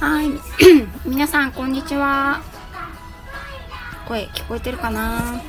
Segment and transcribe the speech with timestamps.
[0.00, 0.30] はい。
[1.04, 2.40] 皆さんこんにちは。
[4.06, 5.42] 声聞こえてるかな？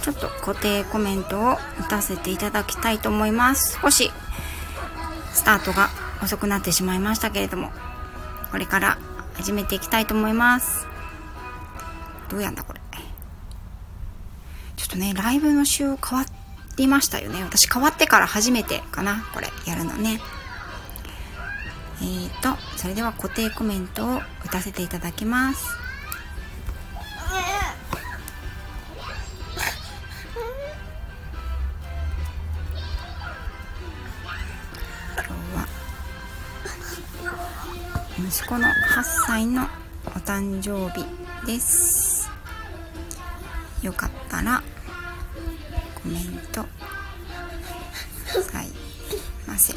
[0.00, 3.78] ちょっと固定コメントを打たせていただきたいと思います。
[3.82, 4.10] 少し
[5.34, 5.90] スタートが
[6.22, 7.70] 遅くなってしまいましたけれども
[8.50, 8.98] これから
[9.34, 10.86] 始めていきたいと思います。
[12.30, 12.80] どうやんだこれ？
[14.76, 16.24] ちょっとねライブの仕様変わ
[16.78, 17.42] りましたよね。
[17.42, 20.18] 私変わってから初めてかなこれやるのね。
[22.02, 25.76] えーとそれでは固定コメントを打たせていただきます。
[35.14, 35.66] 今日は
[38.18, 38.72] 息子の8
[39.26, 39.68] 歳の
[40.06, 41.04] お誕生日
[41.46, 42.30] です。
[43.82, 44.62] よかったら
[46.02, 46.66] コメントく
[48.36, 48.68] ださい
[49.46, 49.74] ませ。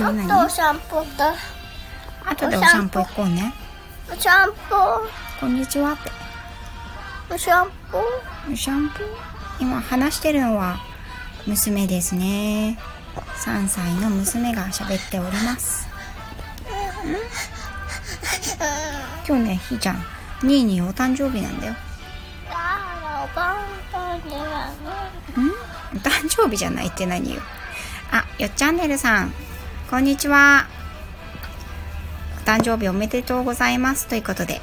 [0.00, 1.34] 何ちょっ何とお散歩だ。
[2.24, 3.54] 後でお散歩行こうね。
[4.12, 5.08] お散歩。
[5.40, 6.10] こんにちはって。
[7.34, 7.98] お散歩。
[8.52, 9.04] お散歩？
[9.58, 10.78] 今話してるのは
[11.46, 12.78] 娘ですね。
[13.36, 15.88] 3歳の娘が喋っております。
[19.26, 19.96] 今日ねひーちゃん
[20.42, 21.74] 2位にお誕生日なんだよ。
[25.94, 27.40] お誕生日じゃないって何よ。
[28.12, 29.32] あよっチャンネルさん
[29.88, 30.66] こんにちは。
[32.42, 34.60] お誕生日おめでとうございますということで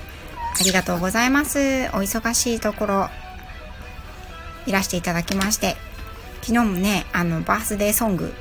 [0.60, 1.60] ありがとうございます。
[1.60, 1.62] お
[2.00, 3.10] 忙しいところ
[4.66, 5.78] いらしていただきまして
[6.42, 8.34] 昨日もねあのバースデーソング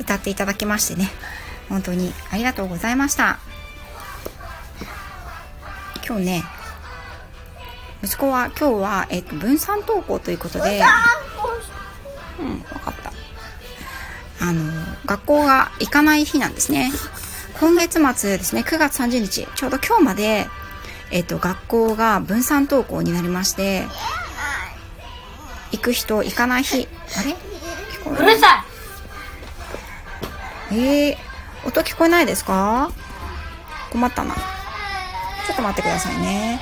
[0.00, 1.08] 歌っていただきましてね
[1.68, 3.38] 本当にありがとうございました。
[6.04, 6.42] 今日ね
[8.02, 10.82] 息子は今日は、えっと、分散登校ということで
[12.40, 13.07] うん、わかった。
[14.40, 14.72] あの、
[15.06, 16.92] 学校が行かない日なんですね。
[17.60, 20.46] 今月末ですね、9月30日、ちょうど今日まで、
[21.10, 23.86] えっと、学校が分散登校になりまして、
[25.72, 26.86] 行く人、行かない日、
[27.18, 27.30] あれ？
[27.32, 28.64] 聞こえうるさ
[30.70, 31.16] えー、
[31.66, 32.90] 音聞こえないですか？
[33.90, 34.34] 困ったな。
[34.34, 36.60] ちょっと待ってくださいね。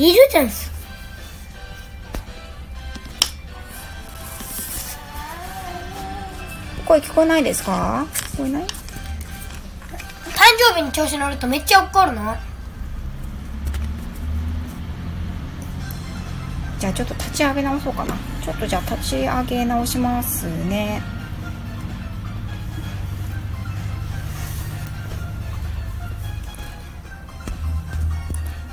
[0.00, 0.10] い。
[0.10, 0.50] いるじゃん。
[6.86, 8.68] 声聞こえないですか聞こえない誕
[10.58, 12.36] 生日に調子乗るとめっちゃ怒るの。
[16.80, 21.02] じゃあちょっと立ち上げ直そうかなちょっとじゃあ立ち上げ直しますね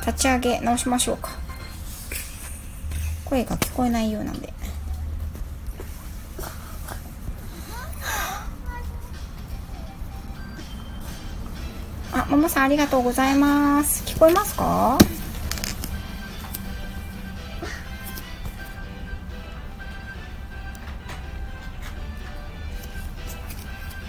[0.07, 1.31] 立ち上げ直しましょうか。
[3.25, 4.53] 声が聞こえないようなんで。
[12.13, 14.05] あももさんありがとうございます。
[14.05, 14.97] 聞こえますか？